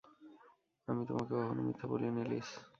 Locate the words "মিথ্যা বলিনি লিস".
1.67-2.49